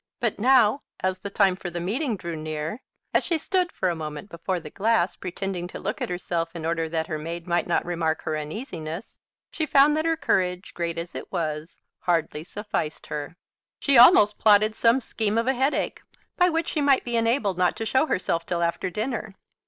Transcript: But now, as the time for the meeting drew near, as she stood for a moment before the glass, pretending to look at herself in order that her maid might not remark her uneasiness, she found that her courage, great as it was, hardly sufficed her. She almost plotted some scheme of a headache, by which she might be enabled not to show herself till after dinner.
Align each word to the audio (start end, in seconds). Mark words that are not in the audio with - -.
But 0.19 0.39
now, 0.39 0.81
as 1.01 1.19
the 1.19 1.29
time 1.29 1.55
for 1.55 1.69
the 1.69 1.79
meeting 1.79 2.17
drew 2.17 2.35
near, 2.35 2.81
as 3.13 3.23
she 3.23 3.37
stood 3.37 3.71
for 3.71 3.87
a 3.87 3.95
moment 3.95 4.31
before 4.31 4.59
the 4.59 4.71
glass, 4.71 5.15
pretending 5.15 5.67
to 5.67 5.79
look 5.79 6.01
at 6.01 6.09
herself 6.09 6.55
in 6.55 6.65
order 6.65 6.89
that 6.89 7.05
her 7.05 7.19
maid 7.19 7.45
might 7.45 7.67
not 7.67 7.85
remark 7.85 8.23
her 8.23 8.35
uneasiness, 8.35 9.19
she 9.51 9.67
found 9.67 9.95
that 9.95 10.05
her 10.05 10.17
courage, 10.17 10.73
great 10.73 10.97
as 10.97 11.13
it 11.13 11.31
was, 11.31 11.77
hardly 11.99 12.43
sufficed 12.43 13.05
her. 13.05 13.37
She 13.79 13.95
almost 13.95 14.39
plotted 14.39 14.73
some 14.75 15.01
scheme 15.01 15.37
of 15.37 15.45
a 15.45 15.53
headache, 15.53 16.01
by 16.35 16.49
which 16.49 16.69
she 16.69 16.81
might 16.81 17.03
be 17.03 17.15
enabled 17.15 17.59
not 17.59 17.75
to 17.75 17.85
show 17.85 18.07
herself 18.07 18.43
till 18.43 18.63
after 18.63 18.89
dinner. 18.89 19.35